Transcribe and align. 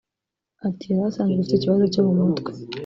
Ati 0.67 0.83
“Yari 0.87 1.03
asanzwe 1.09 1.35
afite 1.35 1.53
ikibazo 1.55 1.83
cyo 1.93 2.01
mu 2.05 2.13
mutwe 2.19 2.51